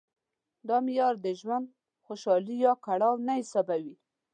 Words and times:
دا 0.67 0.77
معیار 0.85 1.15
د 1.25 1.27
ژوند 1.39 1.65
خوشالي 2.05 2.55
یا 2.65 2.73
کړاو 2.85 3.15
نه 3.27 3.33
حسابوي. 3.39 3.95